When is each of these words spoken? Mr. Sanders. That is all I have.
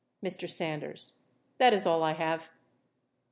Mr. 0.25 0.49
Sanders. 0.49 1.19
That 1.59 1.73
is 1.73 1.85
all 1.85 2.01
I 2.01 2.13
have. 2.13 2.49